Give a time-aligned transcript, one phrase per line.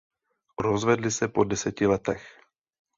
[0.59, 2.27] Rozvedli se po deseti letech.